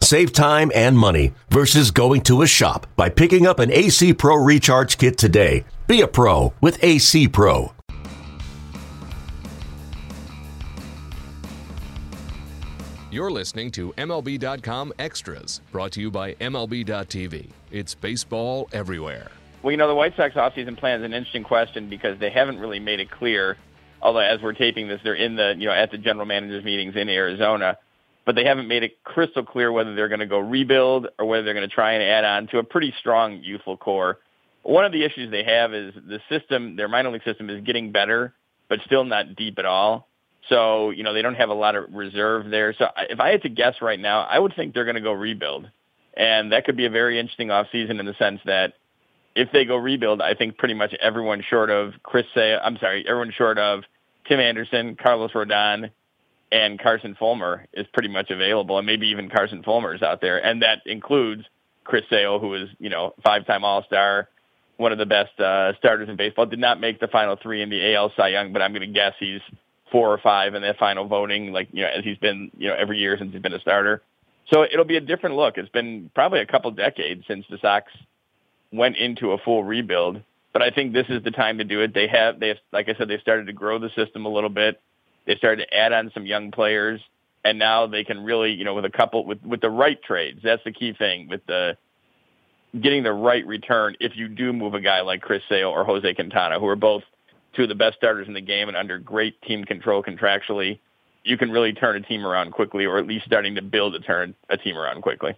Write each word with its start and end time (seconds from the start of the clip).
Save 0.00 0.32
time 0.32 0.70
and 0.74 0.96
money 0.96 1.32
versus 1.50 1.90
going 1.90 2.22
to 2.22 2.42
a 2.42 2.46
shop 2.46 2.86
by 2.96 3.08
picking 3.08 3.46
up 3.46 3.58
an 3.58 3.70
AC 3.72 4.14
Pro 4.14 4.36
Recharge 4.36 4.98
Kit 4.98 5.18
today. 5.18 5.64
Be 5.86 6.00
a 6.00 6.08
pro 6.08 6.52
with 6.60 6.82
AC 6.82 7.28
Pro. 7.28 7.72
You're 13.16 13.30
listening 13.30 13.70
to 13.70 13.94
MLB.com 13.96 14.92
Extras, 14.98 15.62
brought 15.72 15.92
to 15.92 16.02
you 16.02 16.10
by 16.10 16.34
MLB.tv. 16.34 17.48
It's 17.70 17.94
baseball 17.94 18.68
everywhere. 18.72 19.30
Well, 19.62 19.70
you 19.70 19.78
know, 19.78 19.88
the 19.88 19.94
White 19.94 20.14
Sox 20.16 20.34
offseason 20.34 20.76
plan 20.76 21.00
is 21.00 21.04
an 21.06 21.14
interesting 21.14 21.42
question 21.42 21.88
because 21.88 22.18
they 22.18 22.28
haven't 22.28 22.58
really 22.58 22.78
made 22.78 23.00
it 23.00 23.10
clear. 23.10 23.56
Although, 24.02 24.20
as 24.20 24.42
we're 24.42 24.52
taping 24.52 24.88
this, 24.88 25.00
they're 25.02 25.14
in 25.14 25.36
the 25.36 25.54
you 25.56 25.66
know 25.66 25.72
at 25.72 25.90
the 25.90 25.98
general 25.98 26.26
managers 26.26 26.62
meetings 26.62 26.94
in 26.94 27.08
Arizona, 27.08 27.78
but 28.26 28.34
they 28.34 28.44
haven't 28.44 28.68
made 28.68 28.82
it 28.82 29.02
crystal 29.04 29.44
clear 29.44 29.72
whether 29.72 29.94
they're 29.94 30.08
going 30.08 30.20
to 30.20 30.26
go 30.26 30.38
rebuild 30.38 31.06
or 31.18 31.26
whether 31.26 31.44
they're 31.44 31.54
going 31.54 31.68
to 31.68 31.74
try 31.74 31.92
and 31.92 32.02
add 32.02 32.24
on 32.24 32.48
to 32.48 32.58
a 32.58 32.64
pretty 32.64 32.92
strong 32.98 33.40
youthful 33.42 33.76
core. 33.76 34.18
One 34.64 34.84
of 34.84 34.90
the 34.90 35.04
issues 35.04 35.30
they 35.30 35.44
have 35.44 35.72
is 35.72 35.94
the 35.94 36.20
system, 36.28 36.74
their 36.74 36.88
minor 36.88 37.10
league 37.10 37.22
system, 37.22 37.48
is 37.48 37.62
getting 37.64 37.92
better, 37.92 38.34
but 38.68 38.80
still 38.84 39.04
not 39.04 39.36
deep 39.36 39.60
at 39.60 39.64
all. 39.64 40.08
So, 40.48 40.90
you 40.90 41.04
know, 41.04 41.14
they 41.14 41.22
don't 41.22 41.36
have 41.36 41.50
a 41.50 41.54
lot 41.54 41.76
of 41.76 41.92
reserve 41.92 42.50
there. 42.50 42.74
So 42.76 42.88
if 43.08 43.20
I 43.20 43.30
had 43.30 43.42
to 43.42 43.48
guess 43.48 43.76
right 43.80 43.98
now, 43.98 44.22
I 44.22 44.40
would 44.40 44.54
think 44.56 44.74
they're 44.74 44.84
going 44.84 44.96
to 44.96 45.00
go 45.00 45.12
rebuild. 45.12 45.70
And 46.16 46.52
that 46.52 46.64
could 46.64 46.76
be 46.76 46.86
a 46.86 46.90
very 46.90 47.20
interesting 47.20 47.48
offseason 47.48 48.00
in 48.00 48.06
the 48.06 48.14
sense 48.18 48.40
that 48.44 48.74
if 49.36 49.52
they 49.52 49.64
go 49.64 49.76
rebuild, 49.76 50.20
I 50.20 50.34
think 50.34 50.56
pretty 50.56 50.74
much 50.74 50.94
everyone 51.00 51.44
short 51.48 51.70
of 51.70 51.94
Chris 52.02 52.26
Say, 52.34 52.56
I'm 52.56 52.78
sorry, 52.78 53.04
everyone 53.06 53.32
short 53.32 53.58
of 53.58 53.84
Tim 54.26 54.40
Anderson, 54.40 54.96
Carlos 54.96 55.32
Rodon, 55.32 55.90
and 56.56 56.80
Carson 56.80 57.14
Fulmer 57.18 57.66
is 57.74 57.86
pretty 57.92 58.08
much 58.08 58.30
available, 58.30 58.78
and 58.78 58.86
maybe 58.86 59.08
even 59.08 59.28
Carson 59.28 59.62
Fulmer 59.62 59.94
is 59.94 60.02
out 60.02 60.22
there, 60.22 60.44
and 60.44 60.62
that 60.62 60.78
includes 60.86 61.44
Chris 61.84 62.04
Sale, 62.08 62.38
who 62.38 62.54
is 62.54 62.68
you 62.78 62.88
know 62.88 63.12
five-time 63.22 63.62
All-Star, 63.62 64.28
one 64.78 64.90
of 64.90 64.98
the 64.98 65.06
best 65.06 65.38
uh, 65.38 65.74
starters 65.78 66.08
in 66.08 66.16
baseball. 66.16 66.46
Did 66.46 66.58
not 66.58 66.80
make 66.80 66.98
the 66.98 67.08
final 67.08 67.36
three 67.36 67.60
in 67.60 67.68
the 67.68 67.94
AL 67.94 68.12
Cy 68.16 68.28
Young, 68.28 68.54
but 68.54 68.62
I'm 68.62 68.72
going 68.72 68.88
to 68.88 68.94
guess 68.94 69.12
he's 69.20 69.42
four 69.92 70.10
or 70.10 70.18
five 70.18 70.54
in 70.54 70.62
that 70.62 70.78
final 70.78 71.06
voting, 71.06 71.52
like 71.52 71.68
you 71.72 71.82
know 71.82 71.88
as 71.88 72.04
he's 72.04 72.18
been 72.18 72.50
you 72.56 72.68
know 72.68 72.74
every 72.74 72.98
year 72.98 73.16
since 73.18 73.32
he's 73.32 73.42
been 73.42 73.52
a 73.52 73.60
starter. 73.60 74.02
So 74.50 74.62
it'll 74.62 74.84
be 74.86 74.96
a 74.96 75.00
different 75.00 75.36
look. 75.36 75.58
It's 75.58 75.68
been 75.68 76.10
probably 76.14 76.40
a 76.40 76.46
couple 76.46 76.70
decades 76.70 77.24
since 77.28 77.44
the 77.50 77.58
Sox 77.58 77.92
went 78.72 78.96
into 78.96 79.32
a 79.32 79.38
full 79.38 79.62
rebuild, 79.62 80.22
but 80.52 80.62
I 80.62 80.70
think 80.70 80.92
this 80.92 81.06
is 81.08 81.22
the 81.22 81.32
time 81.32 81.58
to 81.58 81.64
do 81.64 81.80
it. 81.80 81.92
They 81.92 82.06
have 82.08 82.40
they 82.40 82.48
have, 82.48 82.58
like 82.72 82.88
I 82.88 82.94
said, 82.96 83.08
they 83.08 83.18
started 83.18 83.46
to 83.46 83.52
grow 83.52 83.78
the 83.78 83.90
system 83.90 84.24
a 84.24 84.30
little 84.30 84.48
bit. 84.48 84.80
They 85.26 85.36
started 85.36 85.66
to 85.66 85.76
add 85.76 85.92
on 85.92 86.10
some 86.14 86.26
young 86.26 86.50
players, 86.50 87.00
and 87.44 87.58
now 87.58 87.86
they 87.86 88.04
can 88.04 88.24
really, 88.24 88.52
you 88.52 88.64
know, 88.64 88.74
with 88.74 88.84
a 88.84 88.90
couple 88.90 89.24
with 89.24 89.42
with 89.42 89.60
the 89.60 89.70
right 89.70 90.00
trades. 90.02 90.40
That's 90.42 90.62
the 90.64 90.72
key 90.72 90.92
thing 90.92 91.28
with 91.28 91.44
the 91.46 91.76
getting 92.80 93.02
the 93.02 93.12
right 93.12 93.46
return. 93.46 93.96
If 94.00 94.16
you 94.16 94.28
do 94.28 94.52
move 94.52 94.74
a 94.74 94.80
guy 94.80 95.00
like 95.00 95.22
Chris 95.22 95.42
Sale 95.48 95.68
or 95.68 95.84
Jose 95.84 96.14
Quintana, 96.14 96.60
who 96.60 96.66
are 96.66 96.76
both 96.76 97.02
two 97.54 97.62
of 97.62 97.68
the 97.68 97.74
best 97.74 97.96
starters 97.96 98.28
in 98.28 98.34
the 98.34 98.40
game 98.40 98.68
and 98.68 98.76
under 98.76 98.98
great 98.98 99.40
team 99.42 99.64
control 99.64 100.02
contractually, 100.02 100.78
you 101.24 101.36
can 101.36 101.50
really 101.50 101.72
turn 101.72 101.96
a 101.96 102.00
team 102.00 102.24
around 102.24 102.52
quickly, 102.52 102.84
or 102.84 102.98
at 102.98 103.06
least 103.06 103.24
starting 103.24 103.54
to 103.54 103.62
build 103.62 103.94
a 103.94 104.00
turn 104.00 104.34
a 104.50 104.56
team 104.56 104.76
around 104.76 105.02
quickly. 105.02 105.34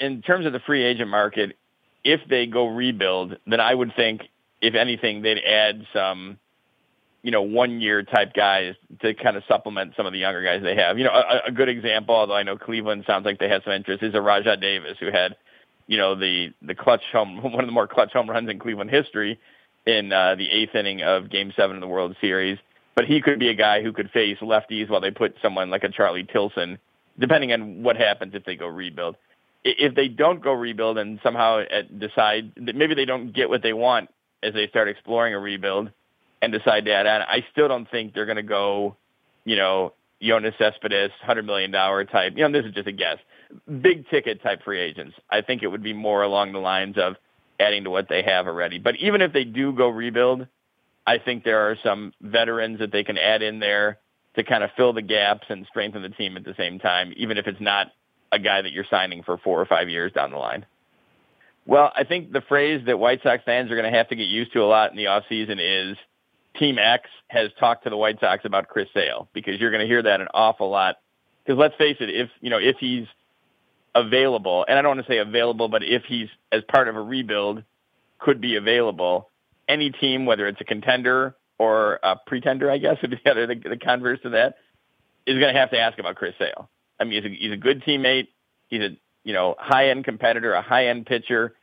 In 0.00 0.22
terms 0.22 0.46
of 0.46 0.52
the 0.52 0.60
free 0.60 0.82
agent 0.82 1.10
market, 1.10 1.56
if 2.02 2.20
they 2.28 2.46
go 2.46 2.66
rebuild, 2.68 3.36
then 3.46 3.60
I 3.60 3.74
would 3.74 3.94
think, 3.94 4.22
if 4.60 4.74
anything, 4.74 5.22
they'd 5.22 5.38
add 5.38 5.86
some, 5.92 6.38
you 7.22 7.30
know, 7.30 7.42
one 7.42 7.80
year 7.80 8.02
type 8.02 8.32
guys 8.34 8.74
to 9.00 9.14
kind 9.14 9.36
of 9.36 9.42
supplement 9.46 9.94
some 9.96 10.06
of 10.06 10.12
the 10.12 10.18
younger 10.18 10.42
guys 10.42 10.62
they 10.62 10.76
have. 10.76 10.98
You 10.98 11.04
know, 11.04 11.12
a, 11.12 11.48
a 11.48 11.52
good 11.52 11.68
example, 11.68 12.14
although 12.14 12.34
I 12.34 12.42
know 12.42 12.56
Cleveland 12.56 13.04
sounds 13.06 13.24
like 13.24 13.38
they 13.38 13.48
had 13.48 13.62
some 13.64 13.72
interest, 13.72 14.02
is 14.02 14.14
a 14.14 14.18
Rajai 14.18 14.60
Davis 14.60 14.96
who 14.98 15.10
had, 15.10 15.36
you 15.86 15.98
know, 15.98 16.14
the 16.14 16.52
the 16.62 16.74
clutch 16.74 17.02
home 17.12 17.42
one 17.42 17.60
of 17.60 17.66
the 17.66 17.72
more 17.72 17.86
clutch 17.86 18.12
home 18.12 18.28
runs 18.28 18.48
in 18.48 18.58
Cleveland 18.58 18.90
history 18.90 19.38
in 19.86 20.12
uh, 20.12 20.34
the 20.34 20.50
eighth 20.50 20.74
inning 20.74 21.02
of 21.02 21.30
Game 21.30 21.52
Seven 21.56 21.76
of 21.76 21.80
the 21.80 21.88
World 21.88 22.16
Series. 22.20 22.58
But 22.94 23.06
he 23.06 23.22
could 23.22 23.38
be 23.38 23.48
a 23.48 23.54
guy 23.54 23.82
who 23.82 23.92
could 23.92 24.10
face 24.10 24.38
lefties 24.40 24.90
while 24.90 25.00
they 25.00 25.10
put 25.10 25.34
someone 25.40 25.70
like 25.70 25.84
a 25.84 25.88
Charlie 25.88 26.26
Tilson, 26.30 26.78
depending 27.18 27.52
on 27.52 27.82
what 27.82 27.96
happens 27.96 28.34
if 28.34 28.44
they 28.44 28.56
go 28.56 28.66
rebuild 28.66 29.16
if 29.64 29.94
they 29.94 30.08
don't 30.08 30.42
go 30.42 30.52
rebuild 30.52 30.98
and 30.98 31.20
somehow 31.22 31.62
decide 31.98 32.52
that 32.56 32.74
maybe 32.74 32.94
they 32.94 33.04
don't 33.04 33.32
get 33.32 33.48
what 33.48 33.62
they 33.62 33.72
want 33.72 34.08
as 34.42 34.54
they 34.54 34.66
start 34.68 34.88
exploring 34.88 35.34
a 35.34 35.38
rebuild 35.38 35.90
and 36.42 36.52
decide 36.52 36.84
to 36.86 36.92
add 36.92 37.06
on, 37.06 37.22
I 37.22 37.44
still 37.52 37.68
don't 37.68 37.90
think 37.90 38.14
they're 38.14 38.26
going 38.26 38.36
to 38.36 38.42
go, 38.42 38.96
you 39.44 39.56
know, 39.56 39.94
Yoenis 40.22 40.56
Cespedes, 40.58 41.10
hundred 41.22 41.46
million 41.46 41.70
dollar 41.70 42.04
type. 42.04 42.34
You 42.36 42.48
know, 42.48 42.52
this 42.52 42.68
is 42.68 42.74
just 42.74 42.88
a 42.88 42.92
guess. 42.92 43.18
Big 43.80 44.08
ticket 44.08 44.42
type 44.42 44.62
free 44.62 44.80
agents. 44.80 45.14
I 45.30 45.40
think 45.40 45.62
it 45.62 45.68
would 45.68 45.82
be 45.82 45.92
more 45.92 46.22
along 46.22 46.52
the 46.52 46.58
lines 46.58 46.96
of 46.98 47.14
adding 47.58 47.84
to 47.84 47.90
what 47.90 48.08
they 48.08 48.22
have 48.22 48.46
already. 48.46 48.78
But 48.78 48.96
even 48.96 49.22
if 49.22 49.32
they 49.32 49.44
do 49.44 49.72
go 49.72 49.88
rebuild, 49.88 50.46
I 51.06 51.18
think 51.18 51.44
there 51.44 51.70
are 51.70 51.76
some 51.82 52.12
veterans 52.20 52.78
that 52.78 52.92
they 52.92 53.02
can 53.02 53.18
add 53.18 53.42
in 53.42 53.58
there 53.60 53.98
to 54.36 54.44
kind 54.44 54.62
of 54.62 54.70
fill 54.76 54.92
the 54.92 55.02
gaps 55.02 55.46
and 55.48 55.66
strengthen 55.66 56.02
the 56.02 56.10
team 56.10 56.36
at 56.36 56.44
the 56.44 56.54
same 56.56 56.78
time, 56.78 57.12
even 57.16 57.36
if 57.36 57.46
it's 57.46 57.60
not 57.60 57.88
a 58.32 58.38
guy 58.38 58.62
that 58.62 58.72
you're 58.72 58.84
signing 58.88 59.22
for 59.22 59.38
four 59.38 59.60
or 59.60 59.66
five 59.66 59.88
years 59.88 60.12
down 60.12 60.30
the 60.30 60.36
line? 60.36 60.64
Well, 61.66 61.92
I 61.94 62.04
think 62.04 62.32
the 62.32 62.40
phrase 62.42 62.82
that 62.86 62.98
White 62.98 63.22
Sox 63.22 63.42
fans 63.44 63.70
are 63.70 63.76
going 63.76 63.90
to 63.90 63.96
have 63.96 64.08
to 64.08 64.16
get 64.16 64.28
used 64.28 64.52
to 64.52 64.60
a 64.60 64.66
lot 64.66 64.90
in 64.90 64.96
the 64.96 65.04
offseason 65.04 65.58
is 65.60 65.96
Team 66.58 66.78
X 66.78 67.08
has 67.28 67.50
talked 67.58 67.84
to 67.84 67.90
the 67.90 67.96
White 67.96 68.18
Sox 68.20 68.44
about 68.44 68.68
Chris 68.68 68.88
Sale 68.92 69.28
because 69.32 69.60
you're 69.60 69.70
going 69.70 69.82
to 69.82 69.86
hear 69.86 70.02
that 70.02 70.20
an 70.20 70.28
awful 70.34 70.68
lot. 70.70 70.96
Because 71.44 71.58
let's 71.58 71.76
face 71.76 71.96
it, 72.00 72.10
if 72.10 72.28
you 72.40 72.50
know 72.50 72.58
if 72.58 72.76
he's 72.78 73.06
available, 73.94 74.64
and 74.68 74.78
I 74.78 74.82
don't 74.82 74.96
want 74.96 75.06
to 75.06 75.12
say 75.12 75.18
available, 75.18 75.68
but 75.68 75.82
if 75.82 76.04
he's 76.04 76.28
as 76.52 76.62
part 76.68 76.88
of 76.88 76.96
a 76.96 77.00
rebuild, 77.00 77.62
could 78.18 78.40
be 78.40 78.56
available. 78.56 79.28
Any 79.68 79.90
team, 79.90 80.26
whether 80.26 80.46
it's 80.48 80.60
a 80.60 80.64
contender 80.64 81.36
or 81.58 82.00
a 82.02 82.16
pretender, 82.16 82.70
I 82.70 82.78
guess, 82.78 82.96
would 83.02 83.10
be 83.10 83.18
the, 83.24 83.68
the 83.70 83.76
converse 83.76 84.20
to 84.22 84.30
that, 84.30 84.56
is 85.26 85.38
going 85.38 85.52
to 85.52 85.60
have 85.60 85.70
to 85.70 85.78
ask 85.78 85.98
about 85.98 86.16
Chris 86.16 86.34
Sale. 86.38 86.68
I 86.98 87.04
mean, 87.04 87.22
he's 87.22 87.32
a, 87.32 87.34
he's 87.34 87.52
a 87.52 87.56
good 87.56 87.82
teammate. 87.82 88.28
He's 88.68 88.82
a 88.82 88.96
you 89.24 89.32
know 89.32 89.54
high 89.58 89.90
end 89.90 90.04
competitor, 90.04 90.52
a 90.52 90.62
high 90.62 90.86
end 90.86 91.06
pitcher. 91.06 91.54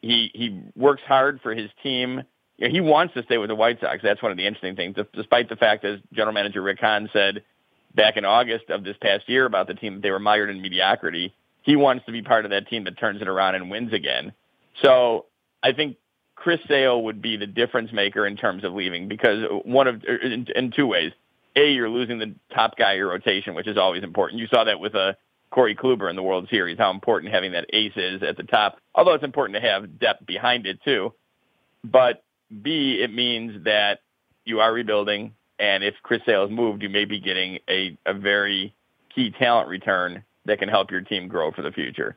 He 0.00 0.30
he 0.34 0.62
works 0.76 1.02
hard 1.06 1.40
for 1.42 1.54
his 1.54 1.70
team. 1.82 2.22
You 2.60 2.68
know, 2.68 2.72
he 2.72 2.80
wants 2.80 3.14
to 3.14 3.22
stay 3.24 3.38
with 3.38 3.48
the 3.48 3.54
White 3.54 3.80
Sox. 3.80 4.00
That's 4.02 4.22
one 4.22 4.30
of 4.30 4.38
the 4.38 4.46
interesting 4.46 4.76
things. 4.76 4.96
Despite 5.14 5.48
the 5.48 5.56
fact, 5.56 5.84
as 5.84 5.98
general 6.12 6.34
manager 6.34 6.62
Rick 6.62 6.78
Hahn 6.80 7.08
said 7.12 7.42
back 7.94 8.16
in 8.16 8.24
August 8.24 8.68
of 8.68 8.84
this 8.84 8.96
past 9.00 9.28
year 9.28 9.46
about 9.46 9.66
the 9.66 9.74
team, 9.74 10.00
they 10.02 10.10
were 10.10 10.20
mired 10.20 10.50
in 10.50 10.60
mediocrity. 10.60 11.34
He 11.62 11.74
wants 11.74 12.04
to 12.06 12.12
be 12.12 12.22
part 12.22 12.44
of 12.44 12.50
that 12.52 12.68
team 12.68 12.84
that 12.84 12.98
turns 12.98 13.22
it 13.22 13.28
around 13.28 13.54
and 13.54 13.70
wins 13.70 13.92
again. 13.92 14.32
So 14.82 15.26
I 15.62 15.72
think 15.72 15.96
Chris 16.36 16.60
Sale 16.68 17.02
would 17.02 17.20
be 17.20 17.36
the 17.36 17.46
difference 17.46 17.92
maker 17.92 18.26
in 18.26 18.36
terms 18.36 18.62
of 18.62 18.74
leaving 18.74 19.08
because 19.08 19.44
one 19.64 19.88
of 19.88 20.04
in, 20.04 20.46
in 20.54 20.70
two 20.70 20.86
ways. 20.86 21.12
A, 21.56 21.72
you're 21.72 21.88
losing 21.88 22.20
the 22.20 22.32
top 22.54 22.76
guy 22.76 22.92
of 22.92 22.98
your 22.98 23.08
rotation, 23.08 23.54
which 23.54 23.66
is 23.66 23.76
always 23.76 24.04
important. 24.04 24.38
You 24.38 24.46
saw 24.46 24.62
that 24.64 24.78
with 24.78 24.94
a 24.94 25.00
uh, 25.00 25.12
Corey 25.50 25.74
Kluber 25.74 26.08
in 26.08 26.14
the 26.14 26.22
World 26.22 26.46
Series, 26.48 26.78
how 26.78 26.92
important 26.92 27.34
having 27.34 27.52
that 27.52 27.66
ace 27.72 27.96
is 27.96 28.22
at 28.22 28.36
the 28.36 28.44
top, 28.44 28.78
although 28.94 29.14
it's 29.14 29.24
important 29.24 29.60
to 29.60 29.68
have 29.68 29.98
depth 29.98 30.24
behind 30.24 30.64
it 30.64 30.78
too. 30.84 31.12
But 31.82 32.22
B, 32.62 33.00
it 33.02 33.12
means 33.12 33.64
that 33.64 34.00
you 34.44 34.60
are 34.60 34.72
rebuilding, 34.72 35.34
and 35.58 35.84
if 35.84 35.94
Chris 36.02 36.22
Sale's 36.26 36.50
moved, 36.50 36.82
you 36.82 36.88
may 36.88 37.04
be 37.04 37.20
getting 37.20 37.58
a, 37.68 37.96
a 38.06 38.14
very 38.14 38.74
key 39.14 39.30
talent 39.30 39.68
return 39.68 40.24
that 40.46 40.58
can 40.58 40.68
help 40.68 40.90
your 40.90 41.02
team 41.02 41.28
grow 41.28 41.52
for 41.52 41.62
the 41.62 41.70
future. 41.70 42.16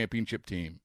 championship 0.00 0.46
team. 0.46 0.78